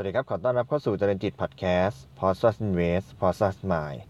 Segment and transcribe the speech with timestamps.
[0.00, 3.56] สวัสดีครับ ขอต้อนรับเข้าสู่เจริญจิตพอดแคสต์ p o s t u s Invest p o s t u s
[3.72, 4.00] Mind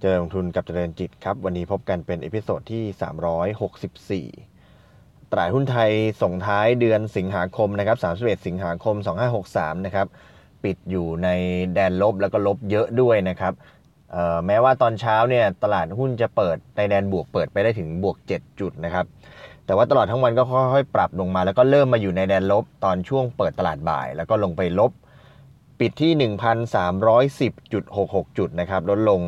[0.00, 5.90] เจริญลงทุนกับเจริญจิตครับ วันนี้พบกันเป็น episode ที่ 364 ตลาดหุ้นไทย
[6.22, 8.96] ส่งท้ายเดือนสิงหาคมนะครับ 31 สิงหาคม
[9.40, 10.06] 2563 นะครับ
[10.64, 11.28] ปิดอยู่ใน
[11.74, 13.52] แดนลบแล้วก็ลบเยอะด้วยนะครับ
[14.46, 19.04] แม้ว่าตอนเช้าเนี่ยตลาดหุ้นจะเปิดในแดนบวกเปิดไปได้ถึงบวก 7 จุดนะครับ
[19.66, 24.92] แต่ว่าตลอดทั้งวันก็ค่อยๆ ปรับลงมา แล้วก็เริ่มมาอยู่ในแดนลบตอนช่วงเปิดตลาดบ่าย แล้วก็ลงไปลบ
[25.80, 26.12] ปิดที่
[27.58, 29.20] 1,310.66 จุดนะครับลดลง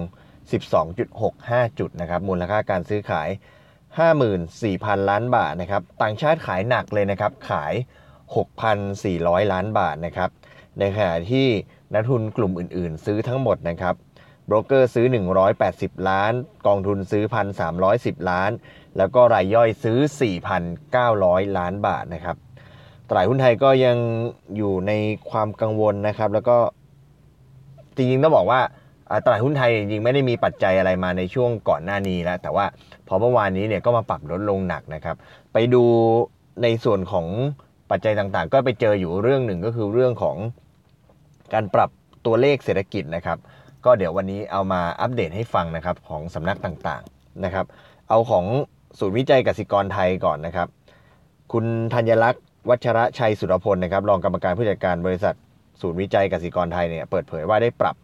[0.82, 3.28] 12.65 จุดนะครับมูลค่าการซื้อขาย
[4.18, 7.74] 54,000 ล้านบาทนะครับต่างชาติขายหนักเลยนะครับขาย
[8.42, 10.30] 6,400 ล้านบาทนะครับ
[10.78, 11.46] ในขณะที่
[11.94, 13.94] นักทุนกลุ่มอื่น ๆ ซื้อทั้งหมดนะครับ
[14.46, 15.06] โบรกเกอร์ซื้อ
[15.56, 16.32] 180 ล้าน
[16.66, 17.24] กองทุนซื้อ
[17.76, 18.50] 1,310 ล้าน
[18.96, 19.98] แล้วก็รายย่อยซื้อ
[20.78, 22.36] 4,900 ล้านบาทนะครับ
[23.16, 23.96] ลาดหุ้นไทยก็ยัง
[24.56, 24.92] อยู่ใน
[25.30, 26.56] ความกังวลนะครับ แล้วก็
[27.96, 28.60] จริงๆต้องบอกว่า
[29.24, 32.64] ตลาดหุ้นไทยจริงๆไม่ได้มีปัจจัยอะไรมาในช่วงก่อนหน้านี้แล้ว แต่ว่า
[33.08, 35.16] พอเมื่อวานนี้เนี่ยก็มาปรับลดลงหนักนะครับ
[35.52, 35.84] ไปดู
[36.62, 37.26] ในส่วนของ
[37.90, 40.36] ปัจจัยต่างๆ ก็ไปเจออยู่เรื่องหนึ่งก็คือเรื่องของ
[41.52, 41.90] การปรับ
[42.26, 43.38] ตัวเลขเศรษฐกิจนะครับ
[43.84, 47.66] ก็เดี๋ยววันนี้เอามาอัปเดตให้ฟังนะครับของสำนักต่างๆนะครับ
[48.08, 48.44] เอาของ
[48.98, 50.68] ศูนย์วิจัยกสิกรไทยก่อนนะครับ
[51.52, 55.34] คุณธัญลักษณ์ วัชระชัยสุรพลนะครับรองกรรมการผู้จัดการบริษัท
[55.80, 57.96] ศูนย์วิจัยกสิกรไทยเนี่ยเปิดเผยว่าได้ปรับ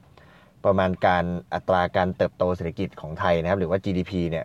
[0.65, 4.45] ประมาณการอัตราการเติบโตเศรษฐกิจของไทยนะครับหรือว่า GDP เนี่ย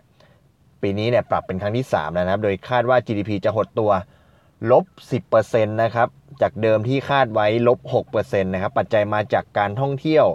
[0.82, 3.90] ปีนี้เนี่ยปรับเป็นครั้งที่ 3 แล้วนะครับ โดยคาดว่า GDP จะหดตัว
[4.70, 4.84] ลบ
[5.30, 6.08] 10%นะครับ
[6.42, 7.78] จากเดิมที่คาดไว้ลบ
[8.12, 10.26] 6%นะครับ ปัจจัยมาจากการท่องเที่ยว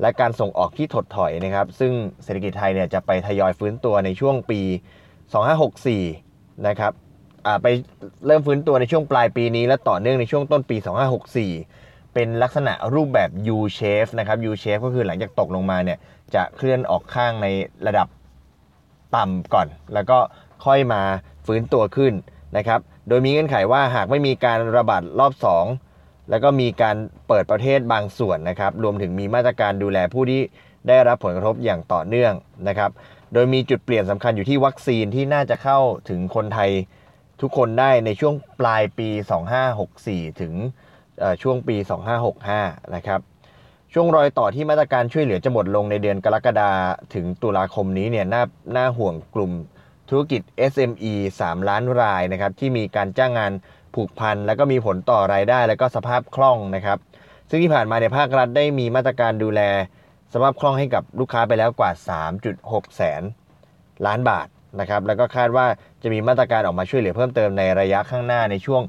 [0.00, 1.92] และการส่งออกที่ถดถอยนะครับ ซึ่ง
[2.24, 4.60] เศรษฐกิจไทยเนี่ยจะไปทยอยฟื้นตัวในช่วงปี
[5.44, 6.92] 2564 นะครับ
[7.62, 7.66] ไป
[8.26, 10.76] เริ่มฟื้นตัวในช่วงปลายปีนี้ และต่อเนื่องในช่วงต้นปี
[11.46, 15.98] 2564 เป็นลักษณะรูปแบบ U shape นะครับ U shape ก็คือหลังจากตกลงมาเนี่ย
[16.34, 17.46] จะเคลื่อนออกข้างใน
[17.86, 18.08] ระดับ
[19.16, 20.18] ต่ำก่อน แล้วก็
[20.64, 21.02] ค่อยมา
[21.46, 22.12] ฟื้นตัวขึ้น
[22.56, 25.32] นะครับ โดยมีเงื่อนไขว่าหากไม่มีการระบาดรอบ
[25.80, 26.96] 2 แล้วก็มีการ
[27.28, 30.42] เปิดประเทศบางส่วนนะครับ รวมถึงมีมาตรการดูแลผู้ที่
[30.88, 32.32] ได้รับผลกระทบอย่างต่อเนื่อง
[32.68, 32.90] นะครับ
[33.32, 35.78] โดยมีจุดเปลี่ยนสำคัญอยู่ที่วัคซีนที่น่าจะเข้า
[36.08, 36.70] ถึงคนไทย
[37.40, 39.08] ทุกคนได้ในช่วงปลายปี
[39.74, 40.54] 2564 ถึง
[41.42, 41.76] ช่วงปี
[42.34, 43.20] 2565 นะครับ
[43.92, 46.70] ช่วงรอยต่อที่มาตรการช่วยเหลือจะหมดลงในเดือนกรกฎา
[47.14, 48.42] ถึงตุลาคมนี้เนี่ยน่า
[48.76, 49.52] น่าห่วงกลุ่ม
[50.08, 50.42] ธุรกิจ
[50.72, 53.52] SME 3 ล้านรายนะครับที่มีการจ้างงาน
[53.94, 56.98] ผูกพัน แล้วก็มีผลต่อรายได้ และก็สภาพคล่องนะครับ
[57.48, 59.60] ซึ่งที่ผ่านมาในภาครัฐได้มีมาตรการดูแล
[60.32, 61.90] สภาพคล่องให้กับลูกค้าไปแล้วกว่า
[62.42, 63.22] 3.6 แสน
[64.06, 64.48] ล้านบาท
[64.80, 65.66] นะครับแล้วก็คาดว่า
[66.02, 68.82] จะมีมาตรการออกมาช่วยเหลือเพิ่มเติมในระยะข้างหน้าในช่วง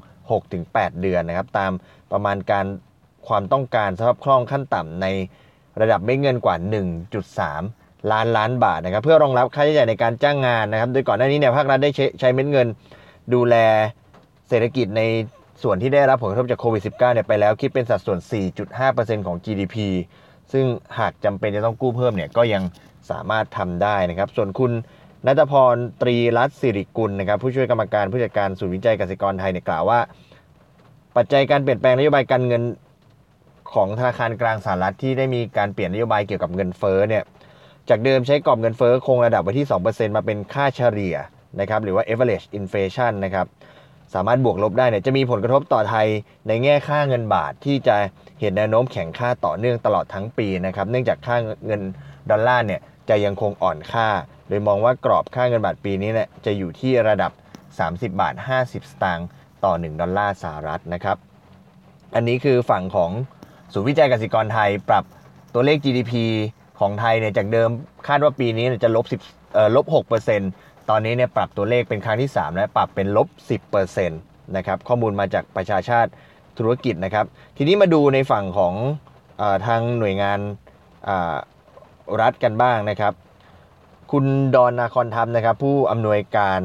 [0.48, 1.72] 6-8 เดือนนะครับตาม
[2.12, 2.66] ประมาณการ
[3.28, 5.06] ความต้องการสภาพคล่องขั้นต่ำใน
[5.80, 6.56] ระดับไม่เงินกว่า
[7.32, 12.66] 1.3 ล้านล้านบาทนะครับเพื่อรองรับค่าใช้จ่ายในการจ้างงานนะครับ โดยก่อนหน้านี้เนี่ยภาครัฐได้ใช้เม็ดเงิน
[13.34, 13.56] ดูแล
[14.48, 15.02] เศรษฐกิจใน
[15.62, 18.18] ส่วนที่ได้รับผลกระทบจากโควิด -19 เนี่ยไปแล้วคิดเป็นสัดส่วน
[18.74, 19.76] 4.5%ของ GDP
[20.52, 20.64] ซึ่ง
[20.98, 22.62] หากจำเป็นจะต้องกู้เพิ่มเนี่ยก็ยัง
[23.10, 24.72] สามารถทำได้นะครับ ส่วนคุณ
[25.26, 30.00] นัทพรตรีรัตน์สิริกุลนะครับผู้ช่วยกรรมการผู้จัดการศูนย์วิจัยเกษตรกรไทยเนี่ยกล่าวว่า
[31.16, 32.62] ปัจจัยการเปลี่ยนแปลงนโยบายการเงิน
[33.72, 37.22] ของธนาคารกลางสหรัฐที่ได้มีการเปลี่ยนนโยบายเกี่ยวกับเงินเฟ้อเนี่ย
[37.88, 41.16] จากเดิมใช้กรอบเงินเฟ้อคงระดับไว้ที่ 2%มาเป็นค่าเฉลี่ย
[41.60, 43.46] นะครับหรือว่า average inflation นะครับ
[44.14, 46.06] สามารถบวกลบได้เนี่ยจะมีผลกระทบต่อไทย
[46.48, 47.96] ในแง่ค่าเงินบาทที่จะ
[48.40, 51.36] เห็นแนวโน้มแข็งค่าต่อเนื่องตลอดทั้งปีนะครับเนื่องจากค่า
[51.66, 51.80] เงิน
[52.30, 54.08] ดอลลาร์เนี่ย จะยังคงอ่อนค่า
[54.48, 57.32] โดยมองว่ากรอบค่าเงินบาทปีนี้เนี่ยจะอยู่ที่ระดับ
[57.76, 59.28] 30 บาท 50 สตางค์
[59.64, 61.16] ต่อ 1 ดอลลาร์สหรัฐนะครับ
[62.14, 63.10] อันนี้คือฝั่งของ
[63.72, 65.04] ศูนย์วิจัยกสิกรไทยปรับ
[65.54, 66.12] ตัวเลข GDP
[66.80, 67.70] ของไทยเนี่ยจากเดิม
[68.08, 69.86] คาดว่าปีนี้จะลบ10เอ่อลบ
[70.38, 73.28] 6%ตอนนี้เนี่ยปรับตัวเลขเป็นครั้งที่ 3 แล้วปรับเป็นลบ
[73.72, 76.10] 10%นะครับข้อมูลมาจากประชาชาติ
[76.58, 77.26] ธุรกิจนะครับ
[77.56, 78.74] ทีนี้มาดูในฝั่งของ
[79.40, 80.38] อทางหน่วยงาน
[82.20, 83.12] รัฐกันบ้างนะครับ
[84.12, 84.24] คุณ
[84.54, 86.60] ดอนนาคอนธรรมนะครับ ผู้อำนวยการ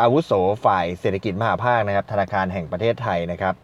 [0.00, 0.32] อาวุโส
[0.64, 3.54] ฝ่ายเศรษฐกิจมหาภาคนะครับ ธนาคารแห่งประเทศไทยนะครับ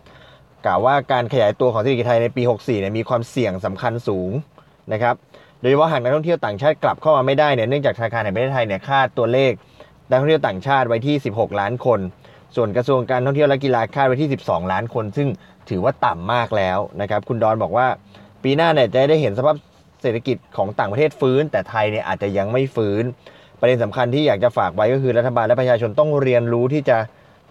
[0.66, 4.30] กล่าวว่าการขยายตัวของเศรษฐกิจไทยในปี 64เนี่ยมีความเสี่ยงสำคัญสูง
[4.92, 5.14] นะครับ
[5.60, 9.52] โดยเฉพาะหากนักท่องเที่ยวต่างชาติกลับเข้ามาไม่ได้เนี่ยเนื่องจากธนาคารแห่งประเทศไทยเนี่ยคาดตัวเลข
[10.08, 12.00] นักท่องเที่ยวต่างชาติไว้ที่ 16 ล้านคน
[12.56, 15.28] ส่วนกระทรวงการท่องเที่ยวและกีฬาคาดไว้ที่ 12 ล้านคน ซึ่ง
[15.70, 17.86] ถือว่าต่ำมากแล้วนะครับ คุณดอนบอกว่า
[18.44, 19.56] ปีหน้าเนี่ยจะได้เห็นสภาพ
[20.02, 23.04] เศรษฐกิจของต่างประเทศฟื้น แต่ไทยเนี่ยอาจจะยังไม่ฟื้น
[23.60, 26.98] ประเด็นสำคัญที่อยากจะฝากไว้ก็คือรัฐบาลและประชาชนต้องเรียนรู้ที่จะ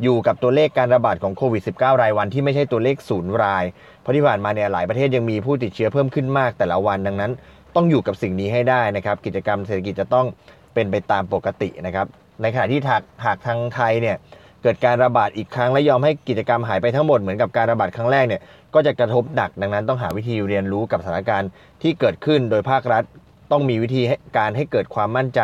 [0.04, 3.64] อยู่กับตัวเลขการระบาดของโควิด -19 รายวันที่ไม่ใช่ตัวเลขศูนย์ราย
[4.02, 7.32] เพราะที่ผ่านมาเนี่ยหลายประเทศยังมีผู้ติดเชื้อเพิ่มขึ้นมากแต่ละวันดังนั้น
[7.76, 10.26] ต้องอยู่กับสิ่งนี้ให้ได้นะครับ กิจกรรมเศรษฐกิจจะต้อง
[10.74, 12.08] เป็นไปตามปกตินะครับ
[12.42, 14.18] ในขณะที่หากหากทางไทยเนี่ย
[14.64, 18.42] เกิดการระบาดอีกครั้งและยอมให้กิจกรรมหายไปทั้งหมดเหมือนกับการระบาดครั้งแรกเนี่ย
[18.74, 21.50] ก็จะกระทบหนักดังนั้นต้องหาวิธีเรียนรู้กับสถานการณ์
[21.82, 23.04] ที่เกิดขึ้นโดยภาครัฐ
[23.52, 24.02] ต้องมีวิธี
[24.38, 25.42] การให้เกิดความมั่นใจ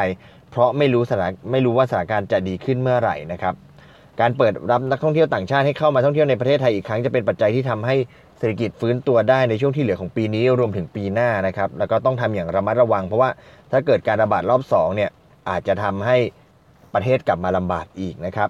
[0.51, 3.53] เพราะไม่รู้สถานไม่รู้ว่าสถานการณ์จะดีขึ้นเมื่อไหร่นะครับ
[4.21, 7.95] การเปิดรับนักท่องเที่ยวต่างชาติให้เข้ามาท่องเที่ยวในประเทศไทยอีกครั้งจะเป็นปัจจัยที่ทำให้
[8.38, 13.29] เศรษฐกิจฟื้นตัวได้ในช่วงที่เหลือของปีนี้รวมถึงปีหน้านะครับแล้วก็ต้องทำอย่างระมัดระวัง เพราะว่า
[13.71, 15.09] ถ้าเกิดการระบาดรอบ2เนี่ย
[15.50, 16.18] อาจจะทำให้
[16.94, 18.50] ประเทศกลับมาลำบากอีกนะครับ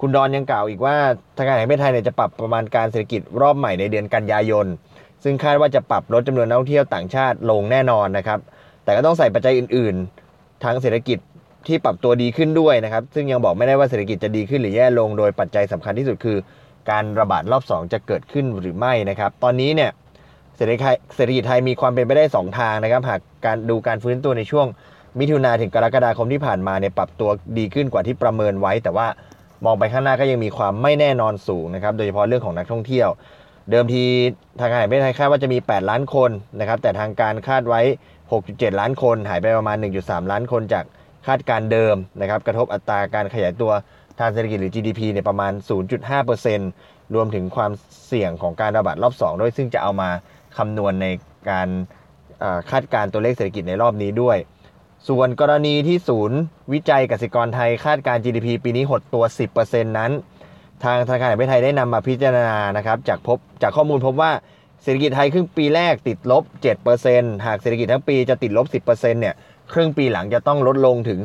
[0.00, 0.96] คุณดอนยังกล่าวอีกว่า
[1.36, 4.66] ธนาคารแห่งประเทศไทยเนี่ยจะปรับประมาณการเศรษฐกิจรอบใหม่ในเดือนกันยายน
[5.24, 8.38] ซึ่งคาดว่าจะปรับลดจำนวนนักท่องเที่ยวต่างชาติลงแน่นอนนะครับ
[8.84, 9.94] แต่ก็ต้องใส่ปัจจัยอื่น
[10.30, 11.18] ๆ ทางเศรษฐกิจ
[11.66, 16.36] ที่ปรับตัวดีขึ้นด้วยนะครับ ซึ่งยังบอกไม่ได้ว่าเศรษฐกิจจะดีขึ้นหรือแย่ลง โดยปัจจัยสำคัญที่สุดคือ
[16.90, 19.90] การระบาดรอบ 2 จะเกิดขึ้นหรือไม่นะครับ ตอนนี้เนี่ย
[20.56, 24.66] เศรษฐกิจเศรษฐกิจไทยมีความเป็นไปได้ 2 ทางนะครับ หากการดูการฟื้นตัวในช่วง
[25.18, 29.06] มิถุนาถึงกรกฎาคมที่ผ่านมาเนี่ยปรับตัวดีขึ้นกว่าที่ประเมินไว้ แต่ว่า
[29.64, 33.08] มองไปข้างหน้าก็ยังมีความไม่แน่นอนสูงนะครับ โดยเฉพาะเรื่องของนักท่องเที่ยว
[33.70, 34.02] เดิมที
[34.60, 36.30] ทางการแห่งประเทศไทยคาดว่าจะมี 8 ล้านคน
[36.60, 37.80] นะครับ แต่ทางการคาดไว้
[38.30, 40.84] 6.7 ล้านคน หายไปประมาณ 1.3 ล้านคนจาก
[41.26, 43.72] คาดการเดิมนะครับ กระทบอัตราการขยายตัว
[44.20, 45.52] ทางเศรษฐกิจหรือ GDP เนี่ยประมาณ
[46.52, 47.70] 0.5%รวมถึงความ
[48.06, 50.10] เสี่ยงของการระบาดรอบ 2 ด้วย ซึ่งจะเอามา
[50.56, 51.06] คำนวณใน
[51.50, 51.68] การ
[52.70, 54.36] คาดการตัวเลขเศรษฐกิจในรอบนี้ด้วย
[55.08, 56.38] ส่วนกรณีที่ศูนย์
[56.72, 59.24] วิจัยกสิกรไทยคาดการ GDP ปีนี้หดตัว
[59.56, 60.12] 10%นั้น
[60.84, 64.32] ทางธนาคารแห่งประเทศไทยได้นำมาพิจารณานะครับจากพบจากข้อมูลพบว่า
[64.82, 66.42] เศรษฐกิจไทยครึ่งปีแรกติดลบ
[66.94, 69.34] 7%หากเศรษฐกิจทั้งปีจะติดลบ 10%เนี่ย
[69.72, 71.18] ครึ่งปีหลังจะต้องลดลงถึง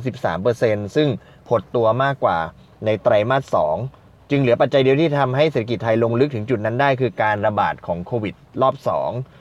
[0.46, 1.10] 13%ซึ่ง
[1.50, 2.38] หดตัวมากกว่า
[2.86, 3.58] ในไตรมาส
[3.94, 9.39] 2 จึงเหลือปัจจัยเดียวที่ทำให้เศรษฐกิจไทยลงลึกถึงจุดนั้นได้ คือการระบาดของโควิดรอบ 2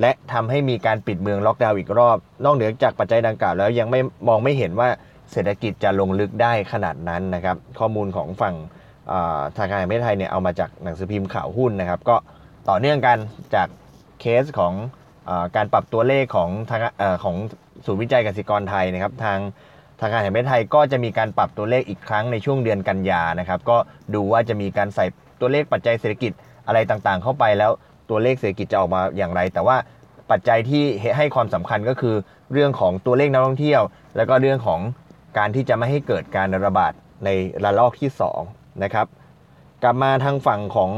[0.00, 4.88] และทำให้มีการปิดเมืองล็อกดาวน์อีกรอบ นอกเหนือจากปัจจัยดังกล่าวแล้วยังไม่มองไม่เห็นว่า
[5.32, 8.54] เศรษฐกิจจะลงลึกได้ขนาดนั้นนะครับ ข้อมูลของฝั่ง
[9.56, 12.16] ธนาคารแห่งประเทศไทยเนี่ยเอามาจากหนังสือพิมพ์ข่าวหุ้นนะครับ ก็
[12.68, 13.18] ต่อเนื่องกัน
[13.54, 13.68] จาก
[14.20, 14.72] เคสของ
[15.28, 16.80] อการปรับตัวเลขของทาง
[17.24, 17.36] ของ
[17.86, 19.38] ศูนย์วิจัยกสิกรไทยนะครับ ทาง
[20.00, 23.76] ธนาคารแห่งประเทศไทยก็จะมีการปรับตัวเลขอีกครั้งในช่วงเดือนกันยานะครับ ก็
[24.14, 25.06] ดูว่าจะมีการใส่
[25.40, 26.32] ตัวเลขปัจจัยเศรษฐกิจ
[26.66, 27.70] อะไรต่างๆ เข้าไปแล้ว
[28.10, 29.76] ตัวเลขเศรษฐกิจจะออกมาอย่างไร แต่ว่า
[30.30, 30.82] ปัจจัยที่
[31.16, 32.14] ให้ความสำคัญก็คือ
[32.52, 33.82] เรื่องของตัวเลขนักท่องเที่ยว
[34.16, 34.80] แล้วก็เรื่องของ
[35.38, 36.92] การที่จะไม่ให้เกิดการระบาด
[37.24, 37.28] ใน
[37.64, 38.10] ระลอกที่
[38.46, 39.06] 2นะครับ
[39.82, 40.92] กลับมาทางฝั่งของ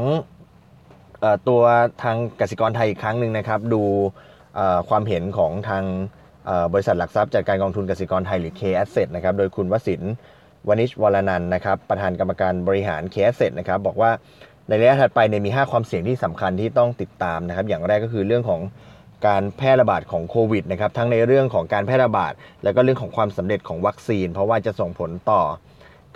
[1.47, 1.61] ตัว
[2.03, 3.83] ทางกสิกรไทยอีกครั้งหนึ่งนะครับ ดู
[4.89, 5.83] ความเห็นของทาง
[6.73, 10.01] บริษัทหลักทรัพย์จัดการกองทุนกสิกรไทยหรือ K Asset นะครับโดยคุณวสิน
[10.67, 14.11] วณิชวรนันนะครับประธานกรรมการบริหาร K Asset นะครับบอกว่า
[14.67, 18.61] ในระยะถัดไปเนี่ยมี 5 ความเสี่ยงที่สำคัญที่ต้องติดตามนะครับ อย่างแรกก็คือเรื่องของ
[19.27, 22.33] การแพร่ระบาดของโควิดนะครับ ทั้งในเรื่องของการแพร่ระบาด
[22.63, 25.41] แล้วก็เรื่องของความสำเร็จของวัคซีน เพราะว่าจะส่งผลต่อ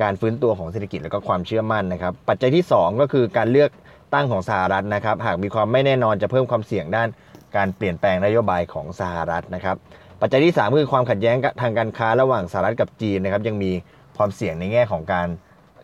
[0.02, 3.70] การฟื้นตัวของเศรษฐกิจและก็ความเชื่อมั่นนะครับ ปัจจัยที่ 2 ก็คือการเลือก
[4.14, 7.08] ตั้งของสหรัฐนะครับ หากมีความไม่แน่นอนจะเพิ่มความเสี่ยงด้าน
[7.56, 9.76] การเปลี่ยนแปลงนโยบายของสหรัฐนะครับ
[10.22, 13.72] ปัจจัยที่ 3 คือความขัดแย้งทางการค้าระหว่างสหรัฐกับจีนนะครับ ยังมี
[14.18, 15.28] ความเสี่ยงในแง่ของการ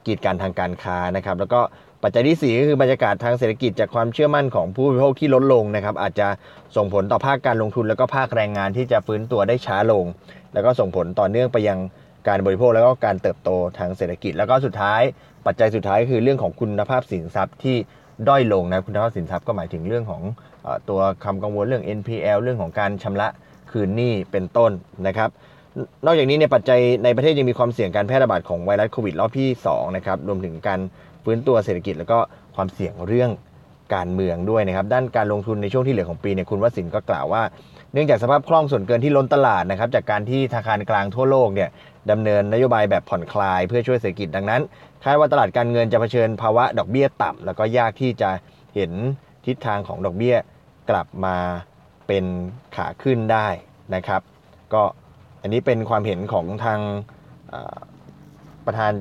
[0.06, 1.62] กีดกันทางการค้านะครับ แล้วก็
[2.04, 6.28] ปัจจัยที่ 4 ก็คือบรรยากาศทางเศรษฐกิจจากความเชื่อมั่นของผู้บริโภคที่ลดลงนะครับอาจจะ
[6.76, 10.06] ส่งผลต่อภาคการลงทุน แล้วก็ภาคแรงงานที่จะฟื้นตัวได้ช้าลง
[10.54, 11.80] แล้วก็ส่งผลต่อเนื่องไปยัง
[12.28, 15.02] การบริโภคแล้วก็การเติบโตทางเศรษฐกิจ แล้วก็สุดท้าย
[15.46, 17.76] ปัจจัยสุดท้ายคือเรื่องของคุณภาพสินทรัพย์ที่
[18.28, 20.22] ด้อยลงนะคุณภาพสินทรัพย์ก็หมายถึงเรื่องของ
[20.90, 23.28] ตัวคำกังวลเรื่อง NPL เรื่องของการชำระ
[23.72, 24.72] คืนหนี้เป็นต้น
[25.08, 25.30] นะครับ
[26.06, 30.80] นอกจากนี้ในปัจจัยในประเทศยังมีความเสี่ยงการแพร่ระบาดของไวรัสโควิดรอบที่2นะครับรวมถึงการ
[31.30, 32.20] ฟื้นตัวเศรษฐกิจ แล้วก็
[32.56, 33.32] ความเสี่ยงเรื่อง
[33.96, 37.44] การเมืองด้วยนะครับ ด้านการลงทุนในช่วงที่เหลือของปีเนี่ยคุณวสินก็กล่าวว่า
[37.94, 41.70] เนื่องจากสภาพคล่องส่วนเกินที่ล้นตลาดนะครับจากการที่ธนาคารกลางทั่วโลกเนี่ย
[42.12, 44.62] ดำเนินนโยบายแบบผ่อนคลายเพื่อช่วยเศรษฐกิจดังนั้น
[45.04, 48.30] คาดว่าตลาดการเงินจะเผชิญภาวะดอกเบี้ยต่ำแล้วก็ยากที่จะ
[48.76, 48.92] เห็น
[49.46, 50.36] ทิศทางของดอกเบี้ย
[50.90, 51.38] กลับมา
[52.08, 52.26] เป็น
[52.76, 53.48] ขาขึ้นได้
[53.96, 54.22] นะครับ
[54.74, 54.84] ก็
[55.42, 56.80] อันนี้เป็นความเห็นของทาง
[58.66, 58.92] ประธาน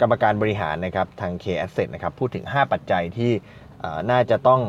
[0.00, 3.32] กรรมการบริหารนะครับทาง K Asset นะครับพูดถึง 5 ปัจจัยที่
[4.10, 4.60] น่าจะต้อง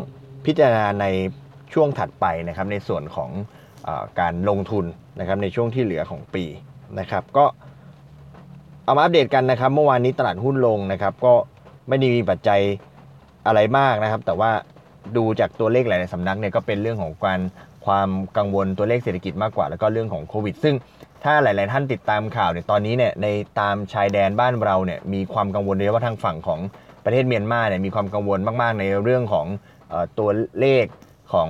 [0.46, 1.06] พิจารณาใน
[1.74, 3.30] ช่วงถัดไปนะครับในส่วนของ
[3.88, 4.86] อการลงทุน
[5.20, 6.46] นะครับในช่วงที่เหลือของปี
[7.00, 7.46] นะครับก็
[8.86, 11.34] เอามาอัปเดตกันนะครับ เมื่อวานนี้ตลาดหุ้นลงนะครับ ก็
[11.88, 12.62] ไม่ได้มีปัจจัย
[13.48, 14.52] อะไรมากนะครับ แต่ว่า
[15.18, 17.40] ดูจากตัวเลขหลาย ๆสำนักเนี่ยก็เป็นเรื่องของการ
[17.86, 20.76] ความกังวลตัวเลขเศรษฐกิจมากกว่า แล้วก็เรื่องของโควิด ซึ่ง
[21.24, 23.28] ถ้าหลาย ๆ ท่านติดตามข่าวเนี่ยตอนนี้เนี่ยใน
[23.60, 26.60] ตามชายแดนบ้านเราเนี่ยมีความกังวลโดยเฉพาะทางฝั่งของ
[27.06, 29.48] ประเทศเมียนมาเนี่ยมีความกังวลมาก ๆ ในเรื่องของ
[29.92, 30.86] ออตัวเลข
[31.34, 31.50] ของ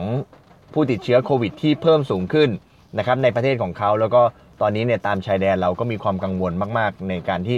[0.74, 2.50] ผู้ติดเชื้อโควิดที่เพิ่มสูงขึ้น
[2.98, 4.22] นะครับในประเทศของเขาแล้วก็
[4.62, 7.58] ตอนนี้เนี่ยตามชายแดนเราก็มีความกังวลมาก ๆ ในการที่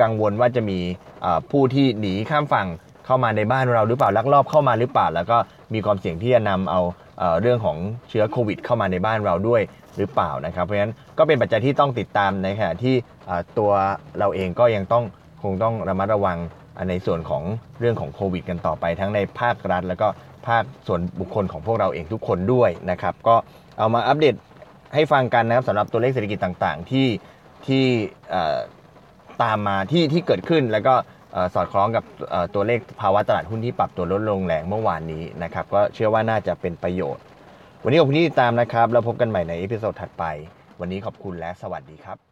[0.00, 0.78] กังวลว่าจะมี
[1.50, 2.68] ผู้ที่หนีข้ามฝั่ง
[3.08, 5.38] เข้ามาในบ้านเราหรือเปล่าลักลอบเข้ามาหรือเปล่า แล้วก็
[5.74, 6.80] มีความเสี่ยงที่จะนำเอา
[7.18, 7.76] เอ่อเรื่องของ
[8.08, 9.62] เชื้อโควิด เข้ามาในบ้านเราด้วย
[9.96, 12.94] หรือเปล่านะครับ เพราะฉะนั้นก็เป็นปัจจัยที่ต้องติดตามในขณะที่
[13.26, 13.70] เอ่อตัว
[14.18, 15.04] เราเองก็ยังต้อง
[15.42, 16.38] คงต้องระมัดระวัง
[16.88, 17.42] ในส่วนของ
[17.80, 20.08] เรื่องของโควิด กันต่อไปทั้งในภาครัฐ แล้วก็
[20.48, 23.34] ภาคส่วนบุคคลของพวกเราเองทุกคนด้วยนะครับ ก็
[23.78, 24.34] เอามาอัปเดต
[24.94, 27.08] ให้ฟังกันนะครับสำหรับตัวเลขเศรษฐกิจต่างๆ ที่
[27.66, 27.84] ที่
[29.42, 30.94] ตามมาที่ที่เกิดขึ้นแล้วก็
[31.54, 32.04] สอดคล้องกับ
[32.54, 37.24] ตัวเลขภาวะตลาดหุ้นที่ปรับตัวลดลงแรงเมื่อวานนี้นะครับก็เชื่อว่าน่าจะเป็นประโยชน์
[37.84, 40.24] วันนี้ขอบคุณที่ติดตามนะครับ แล้วพบกันใหม่ใน episode ถัดไป
[40.80, 42.27] วันนี้ขอบคุณและสวัสดีครับ